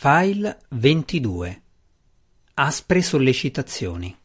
File 0.00 0.60
22 0.68 1.62
Aspre 2.54 3.02
sollecitazioni 3.02 4.16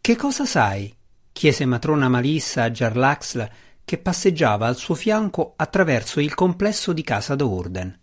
Che 0.00 0.16
cosa 0.16 0.46
sai? 0.46 0.90
chiese 1.30 1.66
matrona 1.66 2.08
Malissa 2.08 2.62
a 2.62 2.70
Jarlaxle 2.70 3.52
che 3.84 3.98
passeggiava 3.98 4.66
al 4.66 4.76
suo 4.76 4.94
fianco 4.94 5.52
attraverso 5.54 6.18
il 6.20 6.32
complesso 6.32 6.94
di 6.94 7.02
casa 7.02 7.34
d'Urden. 7.34 8.00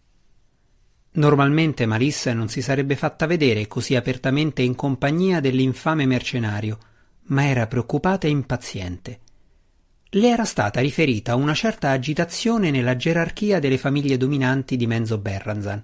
Normalmente 1.13 1.88
Malissa 1.88 2.32
non 2.32 2.48
si 2.48 2.61
sarebbe 2.61 2.95
fatta 2.95 3.25
vedere 3.25 3.66
così 3.66 3.95
apertamente 3.95 4.61
in 4.61 4.75
compagnia 4.75 5.39
dell'infame 5.39 6.05
mercenario, 6.05 6.77
ma 7.29 7.43
era 7.48 7.66
preoccupata 7.66 8.27
e 8.27 8.29
impaziente. 8.29 9.21
Le 10.11 10.29
era 10.29 10.45
stata 10.45 10.79
riferita 10.79 11.35
una 11.35 11.53
certa 11.53 11.91
agitazione 11.91 12.71
nella 12.71 12.95
gerarchia 12.95 13.59
delle 13.59 13.77
famiglie 13.77 14.15
dominanti 14.15 14.77
di 14.77 14.87
Menzo 14.87 15.17
Berranzan, 15.17 15.83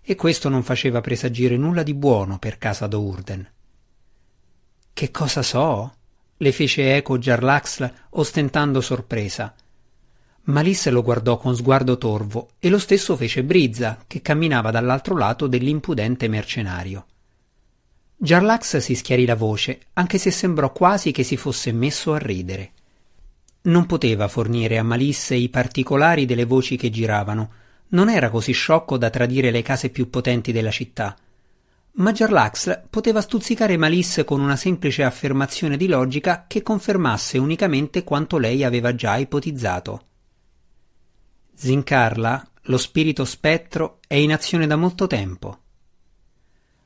e 0.00 0.14
questo 0.14 0.48
non 0.48 0.62
faceva 0.62 1.00
presagire 1.00 1.56
nulla 1.56 1.82
di 1.82 1.94
buono 1.94 2.38
per 2.38 2.58
casa 2.58 2.86
d'Urden. 2.86 3.50
Che 4.92 5.10
cosa 5.10 5.42
so? 5.42 5.94
le 6.36 6.52
fece 6.52 6.94
eco 6.96 7.18
Jarlaxl 7.18 7.92
ostentando 8.10 8.80
sorpresa. 8.80 9.54
Malisse 10.42 10.90
lo 10.90 11.02
guardò 11.02 11.36
con 11.38 11.56
sguardo 11.56 11.96
torvo 11.96 12.50
e 12.58 12.68
lo 12.68 12.78
stesso 12.78 13.16
fece 13.16 13.42
Brizza, 13.42 14.04
che 14.06 14.20
camminava 14.20 14.70
dall'altro 14.70 15.16
lato 15.16 15.46
dell'impudente 15.46 16.28
mercenario. 16.28 17.06
Jarlax 18.16 18.76
si 18.76 18.94
schiarì 18.94 19.24
la 19.24 19.36
voce, 19.36 19.86
anche 19.94 20.18
se 20.18 20.30
sembrò 20.30 20.70
quasi 20.70 21.10
che 21.10 21.24
si 21.24 21.36
fosse 21.36 21.72
messo 21.72 22.12
a 22.12 22.18
ridere. 22.18 22.72
Non 23.66 23.86
poteva 23.86 24.28
fornire 24.28 24.76
a 24.76 24.82
Malisse 24.82 25.34
i 25.34 25.48
particolari 25.48 26.26
delle 26.26 26.44
voci 26.44 26.76
che 26.76 26.90
giravano, 26.90 27.52
non 27.88 28.10
era 28.10 28.28
così 28.28 28.52
sciocco 28.52 28.98
da 28.98 29.08
tradire 29.08 29.50
le 29.50 29.62
case 29.62 29.88
più 29.88 30.10
potenti 30.10 30.52
della 30.52 30.70
città. 30.70 31.16
Ma 31.92 32.12
Jarlax 32.12 32.82
poteva 32.90 33.22
stuzzicare 33.22 33.78
Malisse 33.78 34.24
con 34.24 34.40
una 34.40 34.56
semplice 34.56 35.02
affermazione 35.02 35.78
di 35.78 35.86
logica 35.86 36.44
che 36.46 36.60
confermasse 36.60 37.38
unicamente 37.38 38.04
quanto 38.04 38.36
lei 38.36 38.64
aveva 38.64 38.94
già 38.94 39.16
ipotizzato. 39.16 40.06
Zincarla, 41.54 42.48
lo 42.62 42.76
spirito 42.76 43.24
spettro, 43.24 44.00
è 44.06 44.16
in 44.16 44.32
azione 44.32 44.66
da 44.66 44.76
molto 44.76 45.06
tempo. 45.06 45.58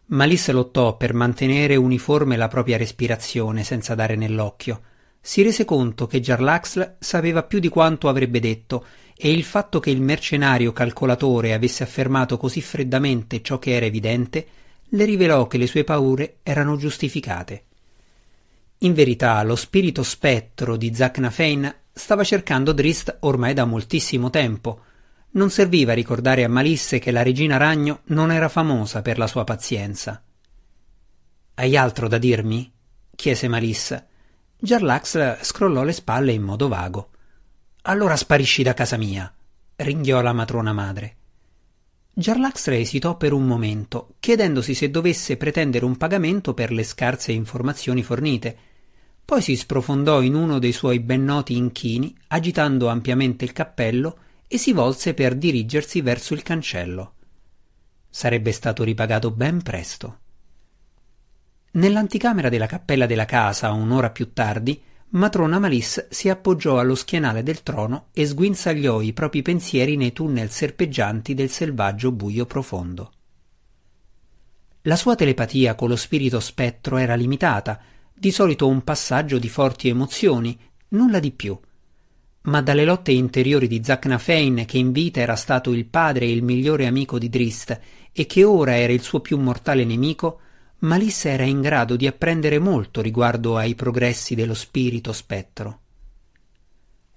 Malisse 0.06 0.52
lottò 0.52 0.96
per 0.96 1.12
mantenere 1.12 1.74
uniforme 1.74 2.36
la 2.36 2.48
propria 2.48 2.76
respirazione 2.76 3.64
senza 3.64 3.96
dare 3.96 4.14
nell'occhio 4.14 4.82
si 5.20 5.42
rese 5.42 5.64
conto 5.64 6.06
che 6.06 6.20
Jarlaxle 6.20 6.96
sapeva 6.98 7.42
più 7.42 7.58
di 7.58 7.68
quanto 7.68 8.08
avrebbe 8.08 8.40
detto 8.40 8.86
e 9.16 9.32
il 9.32 9.44
fatto 9.44 9.80
che 9.80 9.90
il 9.90 10.00
mercenario 10.00 10.72
calcolatore 10.72 11.52
avesse 11.52 11.82
affermato 11.82 12.36
così 12.36 12.60
freddamente 12.60 13.42
ciò 13.42 13.58
che 13.58 13.72
era 13.74 13.86
evidente 13.86 14.46
le 14.90 15.04
rivelò 15.04 15.46
che 15.46 15.58
le 15.58 15.66
sue 15.66 15.84
paure 15.84 16.38
erano 16.42 16.76
giustificate. 16.76 17.64
In 18.78 18.94
verità 18.94 19.42
lo 19.42 19.56
spirito 19.56 20.02
spettro 20.02 20.76
di 20.76 20.94
Zacnafein 20.94 21.74
stava 21.92 22.22
cercando 22.22 22.72
Drist 22.72 23.18
ormai 23.20 23.52
da 23.52 23.64
moltissimo 23.64 24.30
tempo. 24.30 24.82
Non 25.30 25.50
serviva 25.50 25.92
ricordare 25.92 26.44
a 26.44 26.48
Malisse 26.48 27.00
che 27.00 27.10
la 27.10 27.22
regina 27.22 27.56
ragno 27.56 28.02
non 28.04 28.30
era 28.30 28.48
famosa 28.48 29.02
per 29.02 29.18
la 29.18 29.26
sua 29.26 29.42
pazienza. 29.42 30.22
Hai 31.54 31.76
altro 31.76 32.06
da 32.06 32.18
dirmi? 32.18 32.72
chiese 33.16 33.48
Malisse. 33.48 34.07
Jarlax 34.60 35.42
scrollò 35.42 35.84
le 35.84 35.92
spalle 35.92 36.32
in 36.32 36.42
modo 36.42 36.66
vago. 36.66 37.10
Allora 37.82 38.16
sparisci 38.16 38.64
da 38.64 38.74
casa 38.74 38.96
mia, 38.96 39.32
ringhiò 39.76 40.20
la 40.20 40.32
matrona 40.32 40.72
madre. 40.72 41.14
Jarlax 42.12 42.66
esitò 42.66 43.16
per 43.16 43.32
un 43.32 43.46
momento, 43.46 44.16
chiedendosi 44.18 44.74
se 44.74 44.90
dovesse 44.90 45.36
pretendere 45.36 45.84
un 45.84 45.96
pagamento 45.96 46.54
per 46.54 46.72
le 46.72 46.82
scarse 46.82 47.30
informazioni 47.30 48.02
fornite. 48.02 48.58
Poi 49.24 49.40
si 49.40 49.54
sprofondò 49.54 50.22
in 50.22 50.34
uno 50.34 50.58
dei 50.58 50.72
suoi 50.72 50.98
ben 50.98 51.22
noti 51.22 51.56
inchini, 51.56 52.12
agitando 52.26 52.88
ampiamente 52.88 53.44
il 53.44 53.52
cappello, 53.52 54.18
e 54.48 54.58
si 54.58 54.72
volse 54.72 55.14
per 55.14 55.36
dirigersi 55.36 56.00
verso 56.00 56.34
il 56.34 56.42
cancello. 56.42 57.14
Sarebbe 58.10 58.50
stato 58.50 58.82
ripagato 58.82 59.30
ben 59.30 59.62
presto. 59.62 60.18
Nell'anticamera 61.78 62.48
della 62.48 62.66
cappella 62.66 63.06
della 63.06 63.24
casa, 63.24 63.70
un'ora 63.70 64.10
più 64.10 64.32
tardi, 64.32 64.82
matrona 65.10 65.60
Malis 65.60 66.08
si 66.10 66.28
appoggiò 66.28 66.80
allo 66.80 66.96
schienale 66.96 67.44
del 67.44 67.62
trono 67.62 68.08
e 68.12 68.26
sguinzagliò 68.26 69.00
i 69.00 69.12
propri 69.12 69.42
pensieri 69.42 69.96
nei 69.96 70.12
tunnel 70.12 70.50
serpeggianti 70.50 71.34
del 71.34 71.50
selvaggio 71.50 72.10
buio 72.10 72.46
profondo. 72.46 73.12
La 74.82 74.96
sua 74.96 75.14
telepatia 75.14 75.76
con 75.76 75.88
lo 75.88 75.94
spirito 75.94 76.40
spettro 76.40 76.96
era 76.96 77.14
limitata, 77.14 77.80
di 78.12 78.32
solito 78.32 78.66
un 78.66 78.82
passaggio 78.82 79.38
di 79.38 79.48
forti 79.48 79.86
emozioni, 79.88 80.58
nulla 80.88 81.20
di 81.20 81.30
più. 81.30 81.56
Ma 82.42 82.60
dalle 82.60 82.84
lotte 82.84 83.12
interiori 83.12 83.68
di 83.68 83.84
Zacnafein, 83.84 84.64
che 84.66 84.78
in 84.78 84.90
vita 84.90 85.20
era 85.20 85.36
stato 85.36 85.72
il 85.72 85.86
padre 85.86 86.24
e 86.24 86.32
il 86.32 86.42
migliore 86.42 86.86
amico 86.86 87.20
di 87.20 87.28
Drist 87.28 87.78
e 88.10 88.26
che 88.26 88.42
ora 88.42 88.76
era 88.76 88.92
il 88.92 89.02
suo 89.02 89.20
più 89.20 89.38
mortale 89.38 89.84
nemico, 89.84 90.40
Malissa 90.80 91.30
era 91.30 91.42
in 91.42 91.60
grado 91.60 91.96
di 91.96 92.06
apprendere 92.06 92.60
molto 92.60 93.00
riguardo 93.00 93.56
ai 93.56 93.74
progressi 93.74 94.36
dello 94.36 94.54
spirito 94.54 95.12
spettro. 95.12 95.80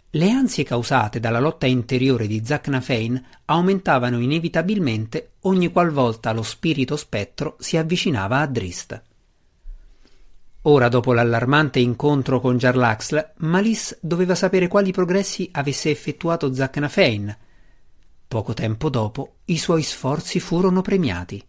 Le 0.09 0.29
ansie 0.31 0.63
causate 0.63 1.19
dalla 1.19 1.39
lotta 1.39 1.67
interiore 1.67 2.25
di 2.25 2.41
Zacnafein 2.43 3.23
aumentavano 3.45 4.19
inevitabilmente 4.19 5.33
ogni 5.41 5.71
qualvolta 5.71 6.31
lo 6.31 6.41
spirito 6.41 6.97
spettro 6.97 7.55
si 7.59 7.77
avvicinava 7.77 8.39
a 8.39 8.47
Drist. 8.47 9.01
Ora, 10.63 10.89
dopo 10.89 11.13
l'allarmante 11.13 11.79
incontro 11.79 12.39
con 12.39 12.57
Jarlaxle, 12.57 13.33
Malis 13.37 13.97
doveva 14.01 14.35
sapere 14.35 14.67
quali 14.67 14.91
progressi 14.91 15.47
avesse 15.51 15.91
effettuato 15.91 16.51
Zacnafein. 16.51 17.37
Poco 18.27 18.53
tempo 18.53 18.89
dopo, 18.89 19.35
i 19.45 19.57
suoi 19.57 19.83
sforzi 19.83 20.39
furono 20.39 20.81
premiati. 20.81 21.43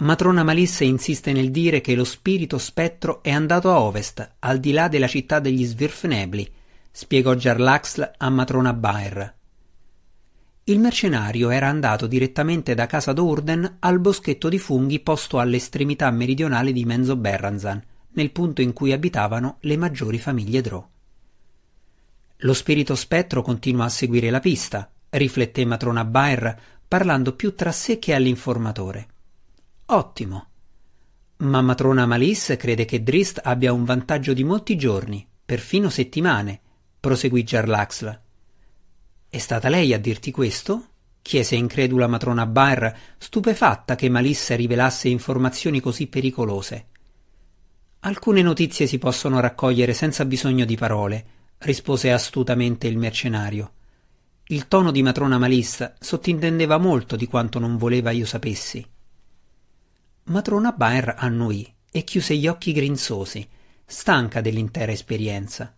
Matrona 0.00 0.42
Malisse 0.42 0.84
insiste 0.84 1.30
nel 1.32 1.50
dire 1.50 1.82
che 1.82 1.94
lo 1.94 2.04
spirito 2.04 2.56
spettro 2.56 3.22
è 3.22 3.30
andato 3.30 3.70
a 3.70 3.80
ovest, 3.80 4.36
al 4.38 4.58
di 4.58 4.72
là 4.72 4.88
della 4.88 5.06
città 5.06 5.40
degli 5.40 5.62
Svirfnebli, 5.62 6.50
spiegò 6.90 7.34
Jarlaxl 7.34 8.12
a 8.16 8.30
matrona 8.30 8.72
Baer. 8.72 9.34
Il 10.64 10.78
mercenario 10.78 11.50
era 11.50 11.68
andato 11.68 12.06
direttamente 12.06 12.74
da 12.74 12.86
casa 12.86 13.12
d'Urden 13.12 13.76
al 13.80 14.00
boschetto 14.00 14.48
di 14.48 14.58
funghi 14.58 15.00
posto 15.00 15.38
all'estremità 15.38 16.10
meridionale 16.10 16.72
di 16.72 16.86
Menzo 16.86 17.16
Berranzan, 17.16 17.82
nel 18.12 18.30
punto 18.30 18.62
in 18.62 18.72
cui 18.72 18.92
abitavano 18.92 19.58
le 19.60 19.76
maggiori 19.76 20.18
famiglie 20.18 20.62
Drò. 20.62 20.88
Lo 22.38 22.54
spirito 22.54 22.94
spettro 22.94 23.42
continua 23.42 23.84
a 23.84 23.90
seguire 23.90 24.30
la 24.30 24.40
pista, 24.40 24.90
rifletté 25.10 25.66
matrona 25.66 26.06
Baer, 26.06 26.58
parlando 26.88 27.34
più 27.34 27.54
tra 27.54 27.70
sé 27.70 27.98
che 27.98 28.14
all'informatore. 28.14 29.06
Ottimo. 29.92 30.46
Ma 31.38 31.60
matrona 31.62 32.06
Malice 32.06 32.56
crede 32.56 32.84
che 32.84 33.02
Drist 33.02 33.40
abbia 33.42 33.72
un 33.72 33.84
vantaggio 33.84 34.32
di 34.32 34.44
molti 34.44 34.76
giorni, 34.76 35.26
perfino 35.44 35.88
settimane, 35.88 36.60
proseguì 37.00 37.42
Jarlaxla. 37.42 38.22
È 39.28 39.38
stata 39.38 39.68
lei 39.68 39.92
a 39.92 39.98
dirti 39.98 40.30
questo? 40.30 40.86
chiese 41.20 41.56
incredula 41.56 42.06
matrona 42.06 42.46
Baer, 42.46 42.96
stupefatta 43.18 43.96
che 43.96 44.08
Malisse 44.08 44.54
rivelasse 44.54 45.08
informazioni 45.08 45.80
così 45.80 46.06
pericolose. 46.06 46.86
Alcune 48.00 48.42
notizie 48.42 48.86
si 48.86 48.98
possono 48.98 49.40
raccogliere 49.40 49.92
senza 49.92 50.24
bisogno 50.24 50.64
di 50.64 50.76
parole, 50.76 51.26
rispose 51.58 52.12
astutamente 52.12 52.86
il 52.86 52.96
mercenario. 52.96 53.72
Il 54.44 54.68
tono 54.68 54.92
di 54.92 55.02
matrona 55.02 55.36
Malissa 55.36 55.94
sottintendeva 55.98 56.78
molto 56.78 57.16
di 57.16 57.26
quanto 57.26 57.58
non 57.58 57.76
voleva 57.76 58.12
io 58.12 58.24
sapessi. 58.24 58.89
Matrona 60.30 60.70
Baer 60.70 61.16
annuì 61.18 61.74
e 61.90 62.04
chiuse 62.04 62.36
gli 62.36 62.46
occhi 62.46 62.70
grinzosi, 62.70 63.46
stanca 63.84 64.40
dell'intera 64.40 64.92
esperienza. 64.92 65.74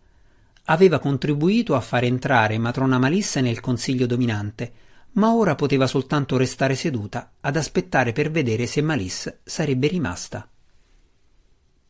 Aveva 0.65 0.99
contribuito 0.99 1.75
a 1.75 1.81
far 1.81 2.05
entrare 2.05 2.59
matrona 2.59 2.99
Malisse 2.99 3.41
nel 3.41 3.61
consiglio 3.61 4.05
dominante, 4.05 4.73
ma 5.13 5.33
ora 5.33 5.55
poteva 5.55 5.87
soltanto 5.87 6.37
restare 6.37 6.75
seduta 6.75 7.33
ad 7.41 7.57
aspettare 7.57 8.13
per 8.13 8.31
vedere 8.31 8.67
se 8.67 8.83
Malisse 8.83 9.41
sarebbe 9.43 9.87
rimasta. 9.87 10.47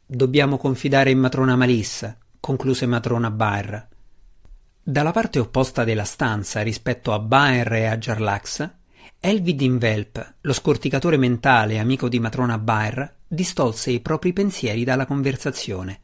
Dobbiamo 0.07 0.57
confidare 0.57 1.11
in 1.11 1.19
matrona 1.19 1.57
Malisse, 1.57 2.19
concluse 2.39 2.87
matrona 2.87 3.33
Baer. 3.33 3.89
Dalla 4.81 5.11
parte 5.11 5.41
opposta 5.41 5.83
della 5.83 6.05
stanza 6.05 6.63
rispetto 6.63 7.13
a 7.13 7.19
Baer 7.19 7.73
e 7.73 7.87
a 7.87 7.99
Jarlax 7.99 8.71
Elvid 9.25 9.61
Invelp, 9.61 10.35
lo 10.41 10.53
scorticatore 10.53 11.17
mentale 11.17 11.79
amico 11.79 12.09
di 12.09 12.19
matrona 12.19 12.59
Baer, 12.59 13.19
distolse 13.25 13.93
i 13.93 14.01
propri 14.01 14.33
pensieri 14.33 14.83
dalla 14.83 15.07
conversazione. 15.07 16.01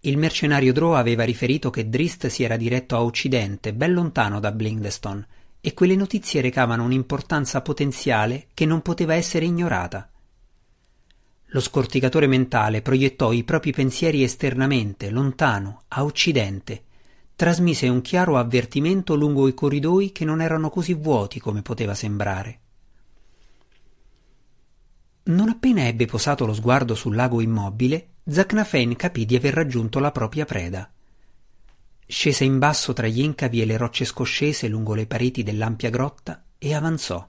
Il 0.00 0.16
mercenario 0.16 0.72
Drow 0.72 0.94
aveva 0.94 1.22
riferito 1.22 1.70
che 1.70 1.88
Drist 1.88 2.26
si 2.26 2.42
era 2.42 2.56
diretto 2.56 2.96
a 2.96 3.04
occidente, 3.04 3.72
ben 3.72 3.92
lontano 3.92 4.40
da 4.40 4.50
Blindestone, 4.50 5.26
e 5.60 5.72
quelle 5.74 5.94
notizie 5.94 6.40
recavano 6.40 6.82
un'importanza 6.82 7.60
potenziale 7.60 8.48
che 8.52 8.66
non 8.66 8.82
poteva 8.82 9.14
essere 9.14 9.44
ignorata. 9.44 10.10
Lo 11.50 11.60
scorticatore 11.60 12.26
mentale 12.26 12.82
proiettò 12.82 13.30
i 13.30 13.44
propri 13.44 13.70
pensieri 13.70 14.24
esternamente, 14.24 15.10
lontano, 15.10 15.82
a 15.86 16.02
occidente, 16.02 16.82
trasmise 17.38 17.86
un 17.86 18.00
chiaro 18.00 18.36
avvertimento 18.36 19.14
lungo 19.14 19.46
i 19.46 19.54
corridoi 19.54 20.10
che 20.10 20.24
non 20.24 20.40
erano 20.40 20.70
così 20.70 20.92
vuoti 20.92 21.38
come 21.38 21.62
poteva 21.62 21.94
sembrare. 21.94 22.58
Non 25.26 25.48
appena 25.48 25.86
ebbe 25.86 26.06
posato 26.06 26.46
lo 26.46 26.52
sguardo 26.52 26.96
sul 26.96 27.14
lago 27.14 27.40
immobile, 27.40 28.08
Zacnafen 28.28 28.96
capì 28.96 29.24
di 29.24 29.36
aver 29.36 29.54
raggiunto 29.54 30.00
la 30.00 30.10
propria 30.10 30.44
preda. 30.46 30.90
Scese 32.04 32.42
in 32.42 32.58
basso 32.58 32.92
tra 32.92 33.06
gli 33.06 33.20
incavi 33.20 33.62
e 33.62 33.66
le 33.66 33.76
rocce 33.76 34.04
scoscese 34.04 34.66
lungo 34.66 34.94
le 34.94 35.06
pareti 35.06 35.44
dell'ampia 35.44 35.90
grotta 35.90 36.42
e 36.58 36.74
avanzò. 36.74 37.24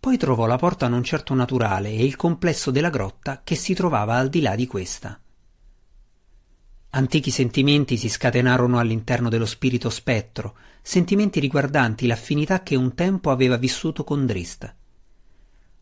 Poi 0.00 0.16
trovò 0.16 0.46
la 0.46 0.56
porta 0.56 0.88
non 0.88 1.04
certo 1.04 1.34
naturale 1.34 1.90
e 1.90 2.06
il 2.06 2.16
complesso 2.16 2.70
della 2.70 2.88
grotta 2.88 3.42
che 3.44 3.54
si 3.54 3.74
trovava 3.74 4.14
al 4.14 4.30
di 4.30 4.40
là 4.40 4.54
di 4.54 4.66
questa. 4.66 5.20
Antichi 6.96 7.32
sentimenti 7.32 7.96
si 7.96 8.08
scatenarono 8.08 8.78
all'interno 8.78 9.28
dello 9.28 9.46
spirito 9.46 9.90
spettro, 9.90 10.54
sentimenti 10.80 11.40
riguardanti 11.40 12.06
l'affinità 12.06 12.62
che 12.62 12.76
un 12.76 12.94
tempo 12.94 13.32
aveva 13.32 13.56
vissuto 13.56 14.04
con 14.04 14.26
Drist. 14.26 14.72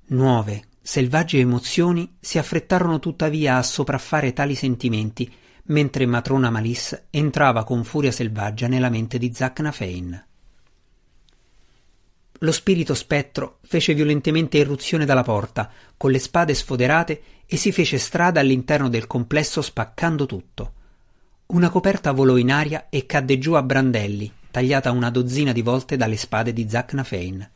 Nuove, 0.06 0.62
selvagge 0.80 1.38
emozioni 1.38 2.16
si 2.18 2.38
affrettarono 2.38 2.98
tuttavia 2.98 3.58
a 3.58 3.62
sopraffare 3.62 4.32
tali 4.32 4.54
sentimenti, 4.54 5.30
mentre 5.64 6.06
matrona 6.06 6.48
Malis 6.48 7.08
entrava 7.10 7.62
con 7.64 7.84
furia 7.84 8.10
selvaggia 8.10 8.66
nella 8.66 8.88
mente 8.88 9.18
di 9.18 9.30
Zacnafein. 9.34 10.26
Lo 12.38 12.52
spirito 12.52 12.94
spettro 12.94 13.58
fece 13.64 13.92
violentemente 13.92 14.56
irruzione 14.56 15.04
dalla 15.04 15.22
porta, 15.22 15.70
con 15.94 16.10
le 16.10 16.18
spade 16.18 16.54
sfoderate, 16.54 17.22
e 17.44 17.58
si 17.58 17.70
fece 17.70 17.98
strada 17.98 18.40
all'interno 18.40 18.88
del 18.88 19.06
complesso 19.06 19.60
spaccando 19.60 20.24
tutto. 20.24 20.72
Una 21.52 21.68
coperta 21.68 22.12
volò 22.12 22.38
in 22.38 22.50
aria 22.50 22.86
e 22.88 23.04
cadde 23.04 23.36
giù 23.36 23.52
a 23.52 23.62
brandelli, 23.62 24.32
tagliata 24.50 24.90
una 24.90 25.10
dozzina 25.10 25.52
di 25.52 25.60
volte 25.60 25.98
dalle 25.98 26.16
spade 26.16 26.54
di 26.54 26.66
Zacnafein. 26.66 27.50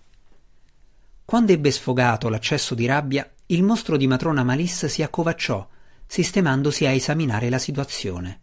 Quando 1.25 1.53
ebbe 1.53 1.71
sfogato 1.71 2.29
l'accesso 2.29 2.75
di 2.75 2.85
rabbia, 2.85 3.27
il 3.47 3.63
mostro 3.63 3.97
di 3.97 4.07
matrona 4.07 4.45
Malis 4.45 4.85
si 4.85 5.03
accovacciò, 5.03 5.67
sistemandosi 6.05 6.85
a 6.85 6.91
esaminare 6.91 7.49
la 7.49 7.57
situazione. 7.57 8.41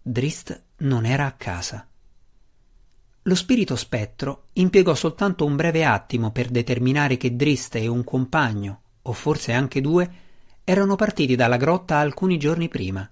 Drist 0.00 0.62
non 0.78 1.04
era 1.04 1.26
a 1.26 1.32
casa. 1.32 1.86
Lo 3.20 3.34
spirito 3.34 3.76
spettro 3.76 4.46
impiegò 4.54 4.94
soltanto 4.94 5.44
un 5.44 5.56
breve 5.56 5.84
attimo 5.84 6.30
per 6.30 6.48
determinare 6.48 7.18
che 7.18 7.36
Drist 7.36 7.74
e 7.74 7.86
un 7.86 8.02
compagno, 8.02 8.80
o 9.02 9.12
forse 9.12 9.52
anche 9.52 9.82
due, 9.82 10.10
erano 10.64 10.96
partiti 10.96 11.36
dalla 11.36 11.58
grotta 11.58 11.98
alcuni 11.98 12.38
giorni 12.38 12.68
prima. 12.68 13.06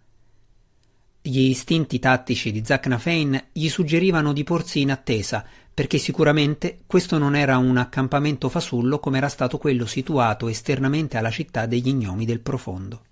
Gli 1.24 1.38
istinti 1.38 2.00
tattici 2.00 2.50
di 2.50 2.64
Zacnafein 2.64 3.50
gli 3.52 3.69
suggerivano 3.69 4.32
di 4.32 4.42
porsi 4.42 4.80
in 4.80 4.90
attesa, 4.90 5.46
perché 5.72 5.96
sicuramente 5.96 6.80
questo 6.84 7.16
non 7.16 7.36
era 7.36 7.58
un 7.58 7.76
accampamento 7.76 8.48
fasullo 8.48 8.98
come 8.98 9.19
era 9.19 9.28
stato 9.28 9.56
quello 9.56 9.86
situato 9.86 10.48
esternamente 10.48 11.16
alla 11.16 11.30
città 11.30 11.66
degli 11.66 11.92
gnomi 11.92 12.24
del 12.24 12.40
profondo. 12.40 13.04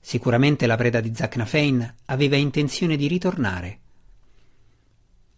Sicuramente 0.00 0.66
la 0.66 0.76
preda 0.76 1.00
di 1.00 1.14
Zacnafein 1.14 1.94
aveva 2.06 2.34
intenzione 2.34 2.96
di 2.96 3.06
ritornare. 3.06 3.78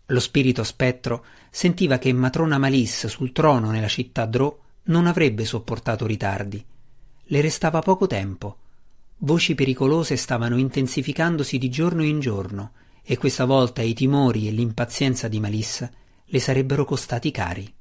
Lo 0.07 0.21
spirito 0.21 0.65
spettro 0.65 1.23
sentiva 1.51 1.99
che 1.99 2.11
matrona 2.15 2.57
Malis 2.57 3.09
sul 3.09 3.33
trono 3.33 3.71
nella 3.71 3.89
città 3.89 4.25
Drò 4.25 4.59
non 4.85 5.07
avrebbe 5.07 5.45
sopportato 5.45 6.07
ritardi. 6.07 6.65
Le 7.25 7.41
restava 7.43 7.81
poco 7.81 8.07
tempo. 8.07 8.57
Voci 9.21 9.57
pericolose 9.57 10.17
stavano 10.17 10.57
intensificandosi 10.59 11.59
di 11.59 11.69
giorno 11.69 12.05
in 12.05 12.21
giorno 12.21 12.73
e 13.03 13.17
questa 13.17 13.47
volta 13.47 13.83
i 13.83 13.93
timori 13.93 14.47
e 14.47 14.53
l'impazienza 14.53 15.27
di 15.27 15.41
Malis 15.41 15.89
le 16.25 16.39
sarebbero 16.39 16.85
costati 16.85 17.33
cari. 17.33 17.75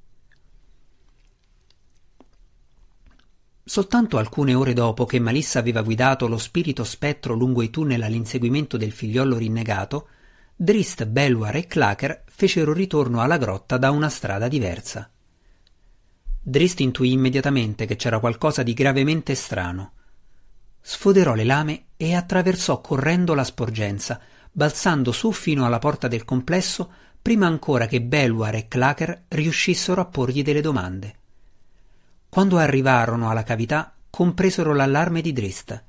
Soltanto 3.63 4.17
alcune 4.17 4.55
ore 4.55 4.73
dopo 4.73 5.05
che 5.05 5.19
Malissa 5.19 5.59
aveva 5.59 5.83
guidato 5.83 6.27
lo 6.27 6.37
spirito 6.37 6.83
spettro 6.83 7.35
lungo 7.35 7.61
i 7.61 7.69
tunnel 7.69 8.01
all'inseguimento 8.01 8.77
del 8.77 8.93
figliollo 8.93 9.37
rinnegato, 9.37 10.07
Drist, 10.55 11.05
Belwar 11.05 11.55
e 11.55 11.67
Clacker 11.67 12.23
fecero 12.25 12.73
ritorno 12.73 13.21
alla 13.21 13.37
grotta 13.37 13.77
da 13.77 13.91
una 13.91 14.09
strada 14.09 14.47
diversa. 14.47 15.07
Drist 16.41 16.79
intuì 16.79 17.11
immediatamente 17.11 17.85
che 17.85 17.95
c'era 17.95 18.19
qualcosa 18.19 18.63
di 18.63 18.73
gravemente 18.73 19.35
strano. 19.35 19.91
Sfoderò 20.89 21.33
le 21.33 21.43
lame 21.43 21.83
e 21.97 22.15
attraversò 22.15 22.79
correndo 22.79 23.33
la 23.33 23.43
sporgenza, 23.43 24.21
balzando 24.49 25.11
su 25.11 25.33
fino 25.33 25.65
alla 25.65 25.79
porta 25.79 26.07
del 26.07 26.23
complesso 26.23 26.89
prima 27.21 27.45
ancora 27.45 27.87
che 27.87 28.01
Belwar 28.01 28.55
e 28.55 28.69
Clacker 28.69 29.23
riuscissero 29.27 29.99
a 29.99 30.05
porgli 30.05 30.43
delle 30.43 30.61
domande. 30.61 31.15
Quando 32.29 32.55
arrivarono 32.55 33.29
alla 33.29 33.43
cavità, 33.43 33.93
compresero 34.09 34.73
l'allarme 34.73 35.19
di 35.19 35.33
Drist. 35.33 35.83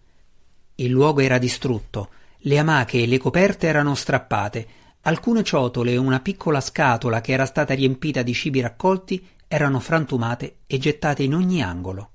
Il 0.75 0.91
luogo 0.91 1.21
era 1.21 1.39
distrutto, 1.39 2.11
le 2.39 2.59
amache 2.59 3.00
e 3.00 3.06
le 3.06 3.19
coperte 3.19 3.69
erano 3.69 3.95
strappate, 3.95 4.67
alcune 5.03 5.45
ciotole 5.45 5.93
e 5.93 5.97
una 5.97 6.19
piccola 6.19 6.61
scatola 6.61 7.21
che 7.21 7.31
era 7.31 7.47
stata 7.47 7.73
riempita 7.73 8.23
di 8.23 8.35
cibi 8.35 8.61
raccolti 8.61 9.25
erano 9.47 9.79
frantumate 9.79 10.56
e 10.67 10.77
gettate 10.79 11.23
in 11.23 11.35
ogni 11.35 11.62
angolo. 11.62 12.11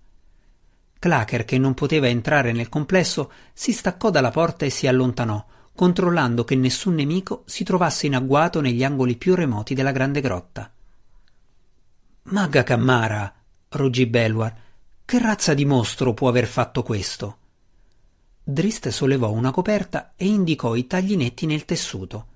Clacker, 1.04 1.44
che 1.44 1.58
non 1.58 1.74
poteva 1.74 2.08
entrare 2.08 2.54
nel 2.54 2.70
complesso, 2.70 3.30
si 3.52 3.74
staccò 3.74 4.10
dalla 4.10 4.32
porta 4.32 4.64
e 4.64 4.70
si 4.70 4.88
allontanò, 4.88 5.46
controllando 5.76 6.46
che 6.46 6.56
nessun 6.56 6.94
nemico 6.94 7.44
si 7.46 7.66
trovasse 7.66 8.06
in 8.06 8.16
agguato 8.16 8.62
negli 8.62 8.86
angoli 8.86 9.18
più 9.18 9.36
remoti 9.36 9.74
della 9.74 9.92
grande 9.92 10.22
grotta. 10.22 10.72
Magga 12.22 12.64
Cammara, 12.64 13.34
ruggì 13.68 14.06
Belwar, 14.06 14.56
che 15.04 15.20
razza 15.20 15.54
di 15.54 15.66
mostro 15.66 16.14
può 16.14 16.30
aver 16.30 16.48
fatto 16.48 16.84
questo? 16.84 17.38
Drist 18.42 18.88
sollevò 18.88 19.30
una 19.30 19.52
coperta 19.52 20.14
e 20.16 20.26
indicò 20.26 20.74
i 20.74 20.88
tagli 20.88 21.18
netti 21.18 21.46
nel 21.46 21.66
tessuto. 21.66 22.28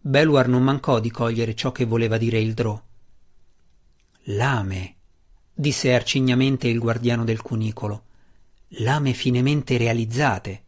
Belwar 0.00 0.48
non 0.48 0.64
mancò 0.64 0.98
di 0.98 1.12
cogliere 1.12 1.54
ciò 1.54 1.70
che 1.70 1.84
voleva 1.84 2.18
dire 2.18 2.40
il 2.40 2.54
drò. 2.54 2.76
Lame, 4.22 4.96
disse 5.54 5.94
arcignamente 5.94 6.66
il 6.66 6.78
guardiano 6.78 7.24
del 7.24 7.40
cunicolo. 7.40 8.02
Lame 8.78 9.12
finemente 9.12 9.76
realizzate. 9.76 10.62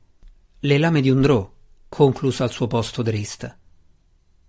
Le 0.61 0.79
lame 0.79 1.01
di 1.01 1.11
un 1.11 1.21
drò, 1.21 1.53
concluse 1.89 2.45
al 2.45 2.53
suo 2.53 2.69
posto 2.69 3.03
Drist. 3.03 3.59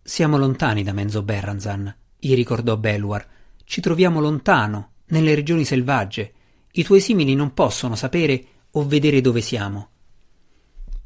Siamo 0.03 0.37
lontani 0.37 0.83
da 0.83 0.93
Menzo 0.93 1.23
Berranzan, 1.23 1.93
gli 2.17 2.35
ricordò 2.35 2.77
Belwar. 2.77 3.27
Ci 3.63 3.81
troviamo 3.81 4.19
lontano, 4.19 4.91
nelle 5.07 5.35
regioni 5.35 5.65
selvagge. 5.65 6.33
I 6.71 6.83
tuoi 6.83 7.01
simili 7.01 7.33
non 7.33 7.53
possono 7.53 7.95
sapere 7.95 8.45
o 8.71 8.85
vedere 8.85 9.21
dove 9.21 9.41
siamo. 9.41 9.89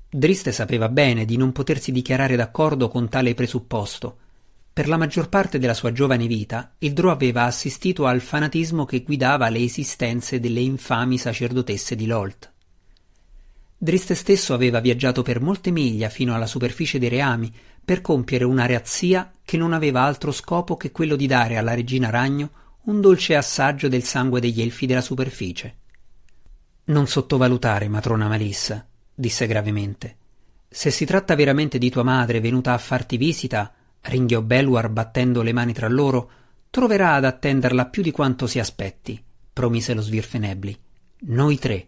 Driste 0.10 0.52
sapeva 0.52 0.90
bene 0.90 1.24
di 1.24 1.38
non 1.38 1.54
potersi 1.54 1.94
dichiarare 1.94 2.36
d'accordo 2.36 2.90
con 2.90 3.08
tale 3.08 3.34
presupposto. 3.34 4.18
Per 4.74 4.88
la 4.88 4.96
maggior 4.96 5.28
parte 5.28 5.60
della 5.60 5.74
sua 5.74 5.92
giovane 5.92 6.28
vita, 6.28 6.76
il 6.80 6.94
Drò 6.94 7.12
aveva 7.12 7.44
assistito 7.44 8.06
al 8.06 8.22
fanatismo 8.22 8.86
che 8.86 9.04
guidava 9.04 9.50
le 9.50 9.60
esistenze 9.60 10.40
delle 10.40 10.62
infami 10.62 11.18
sacerdotesse 11.18 11.94
di 11.96 12.06
Lolt. 12.06 12.52
Driste 13.78 14.16
stesso 14.16 14.54
aveva 14.54 14.80
viaggiato 14.80 15.24
per 15.24 15.42
molte 15.42 15.72
miglia 15.72 16.08
fino 16.08 16.34
alla 16.34 16.46
superficie 16.46 17.00
dei 17.00 17.10
reami 17.10 17.52
per 17.84 18.00
compiere 18.00 18.46
una 18.46 18.66
reazzia 18.66 19.34
che 19.44 19.58
non 19.58 19.74
aveva 19.74 20.04
altro 20.04 20.32
scopo 20.32 20.78
che 20.78 20.92
quello 20.92 21.18
di 21.18 21.28
dare 21.28 21.58
alla 21.58 21.74
regina 21.74 22.10
ragno 22.10 22.52
un 22.84 23.02
dolce 23.02 23.36
assaggio 23.36 23.90
del 23.90 24.04
sangue 24.04 24.40
degli 24.40 24.62
elfi 24.62 24.86
della 24.86 25.02
superficie. 25.02 25.76
Non 26.86 27.08
sottovalutare, 27.08 27.90
matrona 27.90 28.28
Malissa, 28.28 28.88
disse 29.14 29.48
gravemente. 29.48 30.16
Se 30.70 30.92
si 30.92 31.04
tratta 31.04 31.36
veramente 31.36 31.78
di 31.78 31.90
tua 31.90 32.04
madre 32.04 32.40
venuta 32.40 32.74
a 32.74 32.78
farti 32.78 33.18
visita, 33.18 33.74
ringhiò 34.02 34.42
Belwar 34.42 34.90
battendo 34.90 35.42
le 35.42 35.54
mani 35.54 35.74
tra 35.74 35.88
loro, 35.88 36.32
troverà 36.70 37.16
ad 37.16 37.26
attenderla 37.26 37.88
più 37.88 38.02
di 38.02 38.12
quanto 38.12 38.48
si 38.48 38.60
aspetti, 38.60 39.22
promise 39.52 39.94
lo 39.94 40.02
Svirfenebli. 40.02 40.80
Noi 41.22 41.58
tre. 41.58 41.88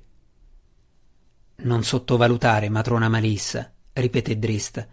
Non 1.55 1.83
sottovalutare, 1.83 2.69
matrona 2.69 3.09
Malissa, 3.09 3.71
ripeté 3.93 4.37
Drist. 4.37 4.87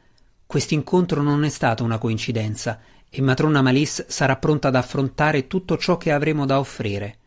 Quest'incontro 0.47 1.23
non 1.23 1.45
è 1.45 1.49
stata 1.49 1.83
una 1.83 1.99
coincidenza 1.99 2.81
e 3.09 3.21
matrona 3.23 3.63
Malis 3.63 4.07
sarà 4.07 4.37
pronta 4.37 4.69
ad 4.69 4.77
affrontare 4.77 5.47
tutto 5.47 5.77
ciò 5.77 5.97
che 5.97 6.13
avremo 6.13 6.47
da 6.47 6.59
offrire. 6.59 7.19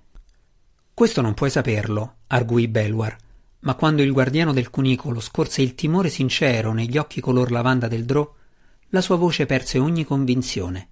Questo 0.94 1.22
non 1.22 1.34
puoi 1.34 1.50
saperlo, 1.50 2.16
arguì 2.28 2.68
Belwar 2.68 3.18
ma 3.64 3.76
quando 3.76 4.02
il 4.02 4.12
guardiano 4.12 4.54
del 4.54 4.70
cunicolo 4.70 5.20
scorse 5.20 5.62
il 5.62 5.76
timore 5.76 6.10
sincero 6.10 6.74
negli 6.74 6.98
occhi 6.98 7.22
color 7.22 7.52
lavanda 7.52 7.88
del 7.88 8.06
drò, 8.06 8.30
la 8.94 9.02
sua 9.02 9.16
voce 9.16 9.48
perse 9.48 9.80
ogni 9.80 10.04
convinzione. 10.06 10.88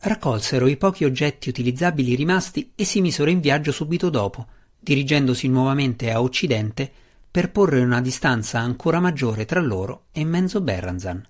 Raccolsero 0.00 0.66
i 0.66 0.76
pochi 0.76 1.04
oggetti 1.04 1.48
utilizzabili 1.48 2.14
rimasti 2.14 2.72
e 2.74 2.84
si 2.84 3.00
misero 3.00 3.30
in 3.30 3.40
viaggio 3.40 3.72
subito 3.72 4.10
dopo, 4.10 4.46
dirigendosi 4.78 5.48
nuovamente 5.48 6.10
a 6.12 6.20
occidente 6.20 6.92
per 7.30 7.50
porre 7.50 7.80
una 7.80 8.02
distanza 8.02 8.58
ancora 8.58 9.00
maggiore 9.00 9.46
tra 9.46 9.60
loro 9.60 10.04
e 10.12 10.24
Menzo 10.24 10.60
Berranzan. 10.60 11.26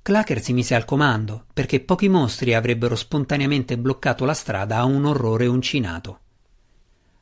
Clacker 0.00 0.40
si 0.40 0.54
mise 0.54 0.74
al 0.74 0.86
comando, 0.86 1.44
perché 1.52 1.80
pochi 1.80 2.08
mostri 2.08 2.54
avrebbero 2.54 2.96
spontaneamente 2.96 3.76
bloccato 3.76 4.24
la 4.24 4.32
strada 4.32 4.78
a 4.78 4.84
un 4.84 5.04
orrore 5.04 5.46
uncinato. 5.46 6.20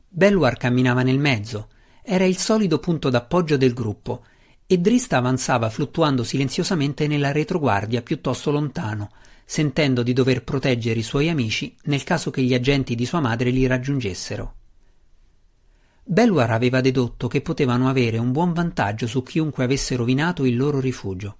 Belluar 0.07 0.55
camminava 0.55 1.03
nel 1.03 1.19
mezzo, 1.19 1.67
era 2.01 2.23
il 2.23 2.37
solido 2.37 2.79
punto 2.79 3.09
d'appoggio 3.09 3.57
del 3.57 3.73
gruppo, 3.73 4.23
e 4.69 4.77
Drista 4.79 5.15
avanzava 5.15 5.69
fluttuando 5.69 6.25
silenziosamente 6.25 7.07
nella 7.07 7.31
retroguardia 7.31 8.01
piuttosto 8.01 8.51
lontano, 8.51 9.11
sentendo 9.45 10.03
di 10.03 10.11
dover 10.11 10.43
proteggere 10.43 10.99
i 10.99 11.03
suoi 11.03 11.29
amici 11.29 11.73
nel 11.83 12.03
caso 12.03 12.31
che 12.31 12.41
gli 12.41 12.53
agenti 12.53 12.93
di 12.93 13.05
sua 13.05 13.21
madre 13.21 13.49
li 13.49 13.65
raggiungessero. 13.65 14.55
Belluar 16.03 16.51
aveva 16.51 16.81
dedotto 16.81 17.29
che 17.29 17.41
potevano 17.41 17.87
avere 17.87 18.17
un 18.17 18.33
buon 18.33 18.51
vantaggio 18.51 19.07
su 19.07 19.23
chiunque 19.23 19.63
avesse 19.63 19.95
rovinato 19.95 20.43
il 20.43 20.57
loro 20.57 20.81
rifugio. 20.81 21.37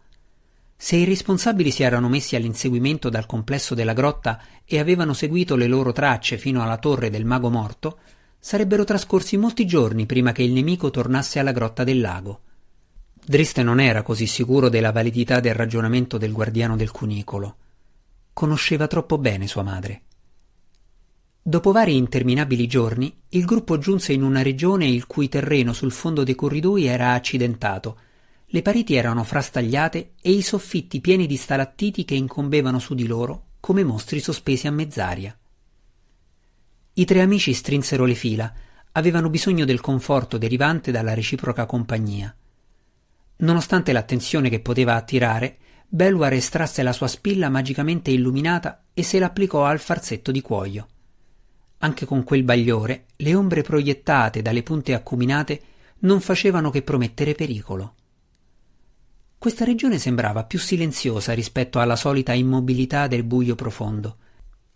Se 0.78 0.96
i 0.96 1.04
responsabili 1.04 1.70
si 1.70 1.84
erano 1.84 2.08
messi 2.08 2.38
all'inseguimento 2.38 3.10
dal 3.10 3.26
complesso 3.26 3.76
della 3.76 3.94
grotta 3.94 4.42
e 4.64 4.80
avevano 4.80 5.12
seguito 5.12 5.58
le 5.58 5.68
loro 5.68 5.92
tracce 5.92 6.38
fino 6.38 6.64
alla 6.64 6.78
torre 6.78 7.10
del 7.10 7.26
mago 7.26 7.50
morto, 7.50 8.00
sarebbero 8.40 8.86
trascorsi 8.86 9.36
molti 9.36 9.66
giorni 9.66 10.06
prima 10.06 10.32
che 10.32 10.44
il 10.44 10.54
nemico 10.54 10.92
tornasse 10.92 11.40
alla 11.40 11.52
grotta 11.52 11.84
del 11.84 12.00
lago. 12.00 12.42
Driste 13.30 13.62
non 13.62 13.82
era 13.82 14.04
così 14.04 14.26
sicuro 14.26 14.70
della 14.70 14.94
validità 14.94 15.42
del 15.42 15.54
ragionamento 15.54 16.18
del 16.18 16.32
guardiano 16.32 16.78
del 16.78 16.92
cunicolo. 16.92 17.58
Conosceva 18.32 18.88
troppo 18.88 19.18
bene 19.18 19.48
sua 19.48 19.64
madre. 19.64 20.04
Dopo 21.42 21.74
vari 21.74 21.98
interminabili 21.98 22.68
giorni, 22.68 23.14
il 23.30 23.44
gruppo 23.44 23.78
giunse 23.78 24.14
in 24.14 24.24
una 24.24 24.42
regione 24.42 24.88
il 24.88 25.08
cui 25.08 25.28
terreno 25.28 25.74
sul 25.74 25.92
fondo 25.92 26.24
dei 26.24 26.36
corridoi 26.36 26.86
era 26.86 27.12
accidentato 27.12 28.00
le 28.52 28.62
pareti 28.62 28.96
erano 28.96 29.26
frastagliate 29.26 30.14
e 30.22 30.32
i 30.32 30.42
soffitti 30.42 31.02
pieni 31.02 31.28
di 31.28 31.36
stalattiti 31.36 32.06
che 32.06 32.16
incombevano 32.16 32.80
su 32.80 32.96
di 32.96 33.06
loro 33.06 33.48
come 33.60 33.84
mostri 33.84 34.22
sospesi 34.22 34.68
a 34.68 34.72
mezz'aria. 34.72 35.38
I 36.94 37.04
tre 37.04 37.20
amici 37.20 37.52
strinsero 37.52 38.06
le 38.06 38.16
fila, 38.16 38.54
avevano 38.94 39.30
bisogno 39.30 39.66
del 39.66 39.82
conforto 39.82 40.38
derivante 40.38 40.92
dalla 40.92 41.14
reciproca 41.14 41.66
compagnia. 41.66 42.34
Nonostante 43.38 43.92
l'attenzione 43.92 44.50
che 44.50 44.60
poteva 44.60 44.96
attirare, 44.96 45.58
Belwar 45.88 46.34
estrasse 46.34 46.84
la 46.84 46.92
sua 46.92 47.08
spilla 47.08 47.50
magicamente 47.50 48.12
illuminata 48.12 48.84
e 48.94 49.04
se 49.04 49.20
l'applicò 49.20 49.64
al 49.64 49.80
farsetto 49.80 50.32
di 50.32 50.42
cuoio. 50.42 50.88
Anche 51.80 52.06
con 52.06 52.24
quel 52.24 52.44
bagliore, 52.44 53.06
le 53.18 53.36
ombre 53.36 53.62
proiettate 53.62 54.42
dalle 54.42 54.64
punte 54.64 54.94
acuminate 54.94 55.62
non 56.00 56.20
facevano 56.20 56.72
che 56.72 56.82
promettere 56.82 57.36
pericolo. 57.36 57.94
Questa 59.38 59.64
regione 59.64 60.00
sembrava 60.00 60.44
più 60.44 60.58
silenziosa 60.58 61.34
rispetto 61.34 61.80
alla 61.80 61.96
solita 61.96 62.34
immobilità 62.34 63.08
del 63.08 63.24
buio 63.24 63.54
profondo. 63.54 64.18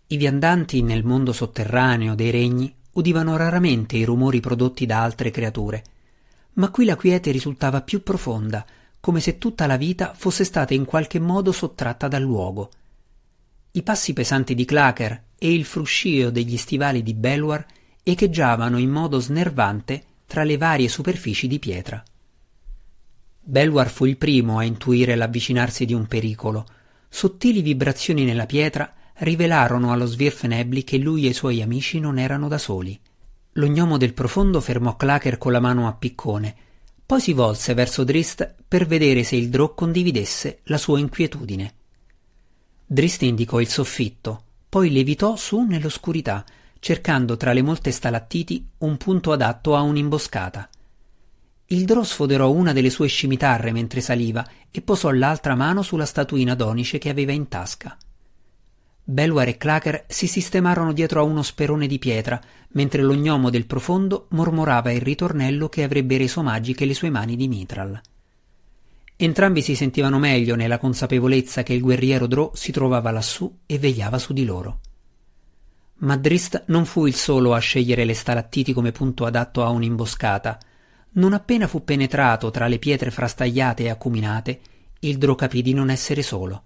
I 0.06 0.16
viandanti 0.16 0.82
nel 0.82 1.04
mondo 1.04 1.32
sotterraneo 1.32 2.14
dei 2.14 2.30
regni 2.30 2.72
udivano 2.92 3.36
raramente 3.36 3.96
i 3.96 4.04
rumori 4.04 4.40
prodotti 4.40 4.86
da 4.86 5.02
altre 5.02 5.30
creature, 5.30 5.82
ma 6.54 6.70
qui 6.70 6.84
la 6.84 6.96
quiete 6.96 7.30
risultava 7.30 7.82
più 7.82 8.02
profonda, 8.02 8.64
come 9.00 9.20
se 9.20 9.38
tutta 9.38 9.66
la 9.66 9.76
vita 9.76 10.12
fosse 10.14 10.44
stata 10.44 10.74
in 10.74 10.84
qualche 10.84 11.18
modo 11.18 11.52
sottratta 11.52 12.08
dal 12.08 12.22
luogo. 12.22 12.70
I 13.72 13.82
passi 13.82 14.12
pesanti 14.12 14.54
di 14.54 14.64
Clacker 14.64 15.22
e 15.38 15.52
il 15.52 15.64
fruscio 15.64 16.30
degli 16.30 16.56
stivali 16.56 17.02
di 17.02 17.14
Belwar 17.14 17.64
echeggiavano 18.02 18.78
in 18.78 18.90
modo 18.90 19.18
snervante 19.18 20.04
tra 20.26 20.44
le 20.44 20.56
varie 20.56 20.88
superfici 20.88 21.46
di 21.46 21.58
pietra. 21.58 22.02
Belwar 23.44 23.88
fu 23.88 24.04
il 24.04 24.16
primo 24.16 24.58
a 24.58 24.64
intuire 24.64 25.14
l'avvicinarsi 25.14 25.84
di 25.84 25.94
un 25.94 26.06
pericolo. 26.06 26.66
Sottili 27.08 27.60
vibrazioni 27.60 28.24
nella 28.24 28.46
pietra 28.46 28.92
rivelarono 29.14 29.90
allo 29.90 30.06
Svirfenebli 30.06 30.84
che 30.84 30.98
lui 30.98 31.26
e 31.26 31.30
i 31.30 31.34
suoi 31.34 31.60
amici 31.60 31.98
non 31.98 32.18
erano 32.18 32.46
da 32.46 32.58
soli. 32.58 32.98
Lo 33.56 33.66
gnomo 33.66 33.98
del 33.98 34.14
profondo 34.14 34.60
fermò 34.62 34.96
Clacker 34.96 35.36
con 35.36 35.52
la 35.52 35.60
mano 35.60 35.86
a 35.86 35.92
piccone, 35.92 36.54
poi 37.04 37.20
si 37.20 37.34
volse 37.34 37.74
verso 37.74 38.02
Drist 38.02 38.54
per 38.66 38.86
vedere 38.86 39.24
se 39.24 39.36
il 39.36 39.50
Drò 39.50 39.74
condividesse 39.74 40.60
la 40.64 40.78
sua 40.78 40.98
inquietudine. 40.98 41.74
Drist 42.86 43.20
indicò 43.20 43.60
il 43.60 43.68
soffitto, 43.68 44.44
poi 44.70 44.90
levitò 44.90 45.36
su 45.36 45.60
nell'oscurità, 45.60 46.46
cercando 46.78 47.36
tra 47.36 47.52
le 47.52 47.60
molte 47.60 47.90
stalattiti 47.90 48.66
un 48.78 48.96
punto 48.96 49.32
adatto 49.32 49.76
a 49.76 49.82
un'imboscata. 49.82 50.70
Il 51.66 51.84
Drò 51.84 52.02
sfoderò 52.02 52.50
una 52.50 52.72
delle 52.72 52.88
sue 52.88 53.06
scimitarre 53.06 53.70
mentre 53.70 54.00
saliva 54.00 54.46
e 54.70 54.80
posò 54.80 55.10
l'altra 55.10 55.54
mano 55.54 55.82
sulla 55.82 56.06
statuina 56.06 56.54
d'onice 56.54 56.96
che 56.96 57.10
aveva 57.10 57.32
in 57.32 57.48
tasca. 57.48 57.98
Belwar 59.04 59.48
e 59.48 59.56
Clacker 59.56 60.04
si 60.08 60.26
sistemarono 60.26 60.92
dietro 60.92 61.20
a 61.20 61.24
uno 61.24 61.42
sperone 61.42 61.86
di 61.86 61.98
pietra, 61.98 62.40
mentre 62.70 63.02
lo 63.02 63.14
gnomo 63.14 63.50
del 63.50 63.66
profondo 63.66 64.26
mormorava 64.30 64.92
il 64.92 65.00
ritornello 65.00 65.68
che 65.68 65.82
avrebbe 65.82 66.16
reso 66.16 66.42
magiche 66.42 66.84
le 66.84 66.94
sue 66.94 67.10
mani 67.10 67.36
di 67.36 67.48
Mitral. 67.48 68.00
Entrambi 69.16 69.62
si 69.62 69.74
sentivano 69.74 70.18
meglio 70.18 70.56
nella 70.56 70.78
consapevolezza 70.78 71.62
che 71.62 71.74
il 71.74 71.80
guerriero 71.80 72.26
Drò 72.26 72.52
si 72.54 72.72
trovava 72.72 73.10
lassù 73.10 73.58
e 73.66 73.78
vegliava 73.78 74.18
su 74.18 74.32
di 74.32 74.44
loro. 74.44 74.80
Ma 75.98 76.16
Drist 76.16 76.64
non 76.66 76.84
fu 76.84 77.06
il 77.06 77.14
solo 77.14 77.54
a 77.54 77.58
scegliere 77.58 78.04
le 78.04 78.14
stalattiti 78.14 78.72
come 78.72 78.92
punto 78.92 79.24
adatto 79.24 79.64
a 79.64 79.68
un'imboscata– 79.68 80.58
non 81.14 81.34
appena 81.34 81.66
fu 81.66 81.84
penetrato 81.84 82.50
tra 82.50 82.68
le 82.68 82.78
pietre 82.78 83.10
frastagliate 83.10 83.82
e 83.82 83.90
acuminate, 83.90 84.60
il 85.00 85.18
Drò 85.18 85.34
capì 85.34 85.60
di 85.60 85.74
non 85.74 85.90
essere 85.90 86.22
solo. 86.22 86.64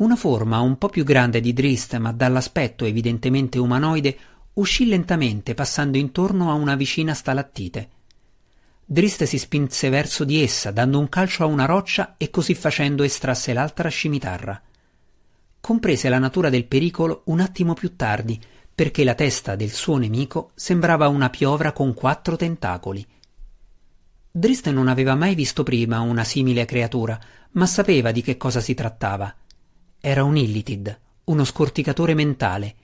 Una 0.00 0.16
forma 0.16 0.60
un 0.60 0.78
po' 0.78 0.88
più 0.88 1.04
grande 1.04 1.40
di 1.40 1.52
Drist, 1.52 1.94
ma 1.98 2.10
dall'aspetto 2.10 2.86
evidentemente 2.86 3.58
umanoide, 3.58 4.16
uscì 4.54 4.86
lentamente 4.86 5.52
passando 5.52 5.98
intorno 5.98 6.50
a 6.50 6.54
una 6.54 6.74
vicina 6.74 7.12
stalattite. 7.12 7.90
Drist 8.82 9.24
si 9.24 9.36
spinse 9.36 9.90
verso 9.90 10.24
di 10.24 10.42
essa, 10.42 10.70
dando 10.70 10.98
un 10.98 11.10
calcio 11.10 11.42
a 11.42 11.46
una 11.46 11.66
roccia 11.66 12.14
e 12.16 12.30
così 12.30 12.54
facendo 12.54 13.02
estrasse 13.02 13.52
l'altra 13.52 13.90
scimitarra. 13.90 14.58
Comprese 15.60 16.08
la 16.08 16.18
natura 16.18 16.48
del 16.48 16.64
pericolo 16.64 17.20
un 17.26 17.40
attimo 17.40 17.74
più 17.74 17.94
tardi, 17.94 18.40
perché 18.74 19.04
la 19.04 19.14
testa 19.14 19.54
del 19.54 19.70
suo 19.70 19.98
nemico 19.98 20.52
sembrava 20.54 21.08
una 21.08 21.28
piovra 21.28 21.72
con 21.72 21.92
quattro 21.92 22.36
tentacoli. 22.36 23.06
Drist 24.30 24.66
non 24.70 24.88
aveva 24.88 25.14
mai 25.14 25.34
visto 25.34 25.62
prima 25.62 26.00
una 26.00 26.24
simile 26.24 26.64
creatura, 26.64 27.20
ma 27.50 27.66
sapeva 27.66 28.12
di 28.12 28.22
che 28.22 28.38
cosa 28.38 28.60
si 28.60 28.72
trattava. 28.72 29.34
Era 30.02 30.24
un 30.24 30.34
Illitid, 30.34 30.98
uno 31.24 31.44
scorticatore 31.44 32.14
mentale, 32.14 32.74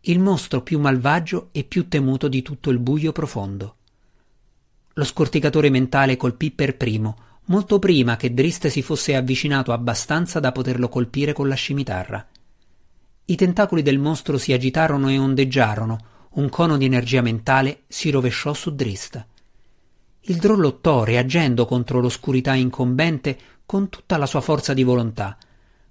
il 0.00 0.20
mostro 0.20 0.60
più 0.60 0.78
malvagio 0.78 1.48
e 1.50 1.64
più 1.64 1.88
temuto 1.88 2.28
di 2.28 2.42
tutto 2.42 2.68
il 2.68 2.78
buio 2.78 3.10
profondo. 3.10 3.76
Lo 4.92 5.04
scorticatore 5.04 5.70
mentale 5.70 6.18
colpì 6.18 6.50
per 6.50 6.76
primo, 6.76 7.16
molto 7.46 7.78
prima 7.78 8.16
che 8.16 8.34
Drist 8.34 8.66
si 8.66 8.82
fosse 8.82 9.16
avvicinato 9.16 9.72
abbastanza 9.72 10.40
da 10.40 10.52
poterlo 10.52 10.90
colpire 10.90 11.32
con 11.32 11.48
la 11.48 11.54
scimitarra. 11.54 12.26
I 13.24 13.34
tentacoli 13.34 13.80
del 13.80 13.98
mostro 13.98 14.36
si 14.36 14.52
agitarono 14.52 15.08
e 15.08 15.16
ondeggiarono, 15.16 15.98
un 16.32 16.50
cono 16.50 16.76
di 16.76 16.84
energia 16.84 17.22
mentale 17.22 17.84
si 17.88 18.10
rovesciò 18.10 18.52
su 18.52 18.74
Drist. 18.74 19.26
Il 20.20 20.36
Drò 20.36 20.54
lottò 20.54 21.02
reagendo 21.02 21.64
contro 21.64 22.00
l'oscurità 22.00 22.52
incombente 22.52 23.38
con 23.64 23.88
tutta 23.88 24.18
la 24.18 24.26
sua 24.26 24.42
forza 24.42 24.74
di 24.74 24.82
volontà. 24.82 25.38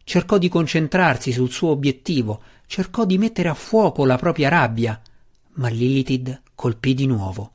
Cercò 0.09 0.37
di 0.37 0.47
concentrarsi 0.47 1.33
sul 1.33 1.51
suo 1.51 1.71
obiettivo, 1.71 2.41
cercò 2.65 3.03
di 3.03 3.17
mettere 3.17 3.49
a 3.49 3.53
fuoco 3.53 4.05
la 4.05 4.15
propria 4.15 4.47
rabbia, 4.47 4.97
ma 5.55 5.67
Lilithid 5.67 6.43
colpì 6.55 6.93
di 6.93 7.05
nuovo. 7.05 7.51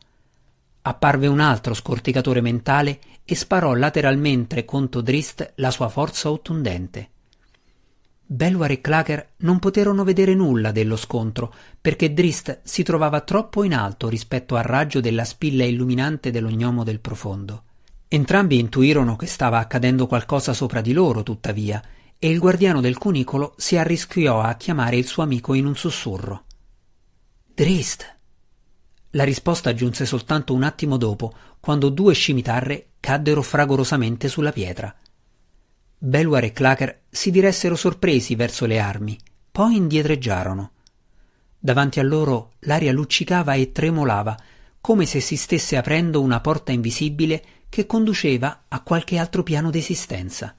Apparve 0.83 1.29
un 1.29 1.41
altro 1.41 1.73
scorticatore 1.73 2.43
mentale 2.43 3.01
e 3.25 3.35
sparò 3.35 3.73
lateralmente 3.73 4.67
contro 4.67 5.01
Drist 5.01 5.53
la 5.57 5.71
sua 5.71 5.89
forza 5.89 6.31
ottundente. 6.31 7.09
Belwar 8.23 8.71
e 8.71 8.83
Clacker 8.83 9.31
non 9.39 9.59
poterono 9.59 10.05
vedere 10.05 10.35
nulla 10.35 10.73
dello 10.73 10.97
scontro, 10.97 11.55
perché 11.81 12.13
Drist 12.13 12.61
si 12.65 12.83
trovava 12.83 13.23
troppo 13.23 13.65
in 13.65 13.73
alto 13.73 14.11
rispetto 14.11 14.57
al 14.57 14.65
raggio 14.65 15.01
della 15.01 15.25
spilla 15.25 15.65
illuminante 15.65 16.31
dello 16.31 16.51
gnomo 16.51 16.85
del 16.85 17.01
profondo. 17.01 17.63
Entrambi 18.09 18.59
intuirono 18.59 19.17
che 19.17 19.25
stava 19.25 19.59
accadendo 19.59 20.07
qualcosa 20.07 20.53
sopra 20.53 20.83
di 20.83 20.93
loro, 20.93 21.23
tuttavia, 21.23 21.83
e 22.25 22.31
il 22.31 22.39
guardiano 22.39 22.81
del 22.81 22.99
cunicolo 22.99 23.53
si 23.57 23.77
arrischiò 23.77 24.41
a 24.41 24.55
chiamare 24.55 24.95
il 24.95 25.07
suo 25.07 25.25
amico 25.25 25.55
in 25.55 25.67
un 25.67 25.75
sussurro. 25.75 26.45
Drist! 27.53 28.17
La 29.11 29.25
risposta 29.25 29.75
giunse 29.75 30.07
soltanto 30.07 30.55
un 30.55 30.63
attimo 30.63 30.99
dopo, 30.99 31.35
quando 31.59 31.89
due 31.89 32.15
scimitarre 32.15 32.91
caddero 33.01 33.43
fragorosamente 33.43 34.29
sulla 34.29 34.53
pietra. 34.53 34.95
Belwar 35.99 36.45
e 36.45 36.53
Clacker 36.53 37.01
si 37.11 37.33
diressero 37.33 37.75
sorpresi 37.75 38.37
verso 38.37 38.67
le 38.67 38.79
armi, 38.79 39.19
poi 39.51 39.75
indietreggiarono. 39.75 40.71
Davanti 41.59 41.99
a 41.99 42.05
loro 42.05 42.53
l'aria 42.61 42.93
luccicava 42.93 43.55
e 43.55 43.73
tremolava, 43.73 44.39
come 44.81 45.07
se 45.07 45.19
si 45.19 45.35
stesse 45.35 45.77
aprendo 45.77 46.21
una 46.21 46.41
porta 46.41 46.71
invisibile 46.71 47.45
che 47.69 47.85
conduceva 47.85 48.67
a 48.69 48.81
qualche 48.83 49.19
altro 49.19 49.43
piano 49.43 49.71
d'esistenza. 49.71 50.55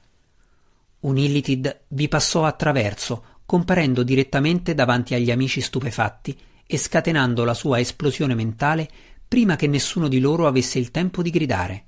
Un 1.03 1.17
Illitid 1.17 1.81
vi 1.89 2.07
passò 2.07 2.45
attraverso, 2.45 3.41
comparendo 3.45 4.03
direttamente 4.03 4.73
davanti 4.73 5.13
agli 5.13 5.31
amici 5.31 5.59
stupefatti 5.59 6.37
e 6.65 6.77
scatenando 6.77 7.43
la 7.43 7.53
sua 7.53 7.79
esplosione 7.79 8.35
mentale 8.35 8.89
prima 9.27 9.57
che 9.57 9.67
nessuno 9.67 10.07
di 10.07 10.19
loro 10.19 10.47
avesse 10.47 10.79
il 10.79 10.91
tempo 10.91 11.21
di 11.21 11.29
gridare. 11.29 11.85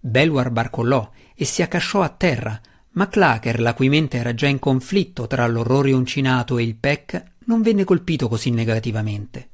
Belwar 0.00 0.50
barcollò 0.50 1.10
e 1.34 1.44
si 1.44 1.60
accasciò 1.60 2.00
a 2.00 2.08
terra, 2.08 2.58
ma 2.92 3.08
Clacker, 3.08 3.60
la 3.60 3.74
cui 3.74 3.90
mente 3.90 4.16
era 4.16 4.32
già 4.32 4.46
in 4.46 4.58
conflitto 4.58 5.26
tra 5.26 5.46
l'orrore 5.46 5.92
uncinato 5.92 6.56
e 6.56 6.62
il 6.62 6.74
PEC, 6.74 7.22
non 7.44 7.60
venne 7.60 7.84
colpito 7.84 8.28
così 8.28 8.50
negativamente. 8.50 9.50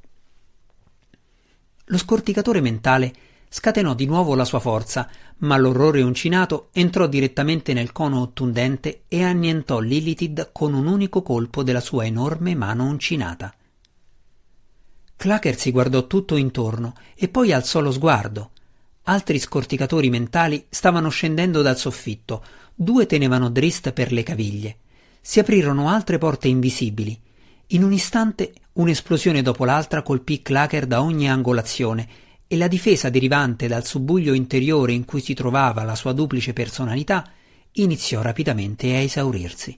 Lo 1.85 1.97
scorticatore 1.97 2.61
mentale 2.61 3.13
scatenò 3.49 3.93
di 3.93 4.05
nuovo 4.05 4.35
la 4.35 4.45
sua 4.45 4.59
forza, 4.59 5.09
ma 5.37 5.57
l'orrore 5.57 6.01
uncinato 6.01 6.69
entrò 6.73 7.07
direttamente 7.07 7.73
nel 7.73 7.91
cono 7.91 8.21
ottundente 8.21 9.03
e 9.07 9.23
annientò 9.23 9.79
Lilithid 9.79 10.49
con 10.51 10.73
un 10.73 10.87
unico 10.87 11.21
colpo 11.21 11.63
della 11.63 11.79
sua 11.79 12.05
enorme 12.05 12.55
mano 12.55 12.85
uncinata. 12.85 13.53
Clacker 15.15 15.57
si 15.57 15.71
guardò 15.71 16.07
tutto 16.07 16.35
intorno 16.35 16.93
e 17.15 17.27
poi 17.29 17.51
alzò 17.51 17.79
lo 17.79 17.91
sguardo. 17.91 18.51
Altri 19.03 19.39
scorticatori 19.39 20.09
mentali 20.09 20.65
stavano 20.69 21.09
scendendo 21.09 21.61
dal 21.61 21.77
soffitto, 21.77 22.43
due 22.73 23.05
tenevano 23.05 23.49
Drist 23.49 23.91
per 23.91 24.11
le 24.11 24.23
caviglie. 24.23 24.77
Si 25.21 25.39
aprirono 25.39 25.89
altre 25.89 26.17
porte 26.17 26.47
invisibili. 26.47 27.19
In 27.67 27.83
un 27.83 27.93
istante 27.93 28.53
un'esplosione 28.73 29.41
dopo 29.41 29.63
l'altra 29.63 30.01
colpì 30.01 30.41
Clacker 30.41 30.85
da 30.85 31.01
ogni 31.01 31.29
angolazione 31.29 32.07
e 32.47 32.57
la 32.57 32.67
difesa 32.67 33.09
derivante 33.09 33.67
dal 33.67 33.85
subbuglio 33.85 34.33
interiore 34.33 34.93
in 34.93 35.05
cui 35.05 35.21
si 35.21 35.33
trovava 35.33 35.83
la 35.83 35.95
sua 35.95 36.13
duplice 36.13 36.53
personalità 36.53 37.29
iniziò 37.73 38.21
rapidamente 38.21 38.93
a 38.93 38.99
esaurirsi. 38.99 39.77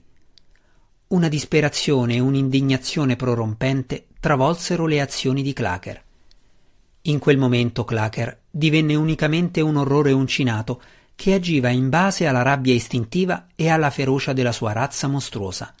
Una 1.08 1.28
disperazione 1.28 2.16
e 2.16 2.20
un'indignazione 2.20 3.16
prorompente 3.16 4.08
travolsero 4.20 4.86
le 4.86 5.00
azioni 5.00 5.42
di 5.42 5.52
Clacker. 5.54 6.02
In 7.02 7.18
quel 7.18 7.38
momento 7.38 7.84
Clacker 7.84 8.40
divenne 8.50 8.94
unicamente 8.94 9.62
un 9.62 9.76
orrore 9.76 10.12
uncinato 10.12 10.82
che 11.14 11.32
agiva 11.32 11.70
in 11.70 11.88
base 11.88 12.26
alla 12.26 12.42
rabbia 12.42 12.74
istintiva 12.74 13.46
e 13.56 13.68
alla 13.68 13.90
ferocia 13.90 14.34
della 14.34 14.52
sua 14.52 14.72
razza 14.72 15.08
mostruosa. 15.08 15.74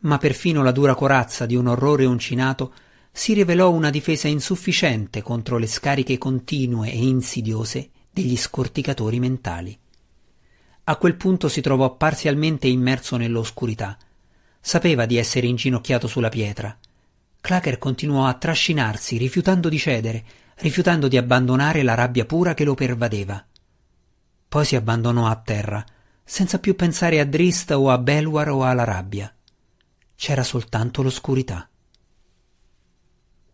Ma 0.00 0.18
perfino 0.18 0.62
la 0.62 0.72
dura 0.72 0.94
corazza 0.94 1.46
di 1.46 1.54
un 1.54 1.68
orrore 1.68 2.04
uncinato 2.04 2.74
si 3.18 3.32
rivelò 3.32 3.72
una 3.72 3.90
difesa 3.90 4.28
insufficiente 4.28 5.22
contro 5.22 5.58
le 5.58 5.66
scariche 5.66 6.18
continue 6.18 6.92
e 6.92 7.04
insidiose 7.04 7.90
degli 8.12 8.36
scorticatori 8.36 9.18
mentali. 9.18 9.76
A 10.84 10.96
quel 10.96 11.16
punto 11.16 11.48
si 11.48 11.60
trovò 11.60 11.96
parzialmente 11.96 12.68
immerso 12.68 13.16
nell'oscurità, 13.16 13.98
Sapeva 14.60 15.04
di 15.04 15.16
essere 15.16 15.48
inginocchiato 15.48 16.06
sulla 16.06 16.28
pietra. 16.28 16.78
Clacker 17.40 17.78
continuò 17.78 18.26
a 18.26 18.34
trascinarsi, 18.34 19.16
rifiutando 19.16 19.68
di 19.68 19.78
cedere, 19.78 20.24
rifiutando 20.56 21.08
di 21.08 21.16
abbandonare 21.16 21.82
la 21.82 21.94
rabbia 21.94 22.24
pura 22.24 22.54
che 22.54 22.62
lo 22.62 22.74
pervadeva. 22.74 23.44
Poi 24.48 24.64
si 24.64 24.76
abbandonò 24.76 25.26
a 25.26 25.34
terra, 25.34 25.84
senza 26.22 26.60
più 26.60 26.76
pensare 26.76 27.18
a 27.18 27.24
Drist 27.24 27.72
o 27.72 27.90
a 27.90 27.98
Belwar 27.98 28.50
o 28.50 28.62
alla 28.62 28.84
rabbia. 28.84 29.34
C'era 30.14 30.44
soltanto 30.44 31.02
l'oscurità. 31.02 31.68